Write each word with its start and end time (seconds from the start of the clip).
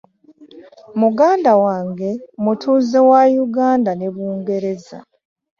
Muganda 1.01 1.51
wange 1.63 2.09
mutuuze 2.43 2.99
wa 3.09 3.21
Uganda 3.45 3.91
ne 3.95 4.07
Bungereza. 4.13 4.97